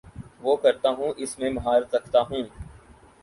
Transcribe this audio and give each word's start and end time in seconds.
وہ 0.41 0.55
کرتا 0.55 0.89
ہوں 0.89 1.13
اس 1.17 1.37
میں 1.39 1.49
مہارت 1.49 1.95
رکھتا 1.95 2.21
ہوں 2.21 2.43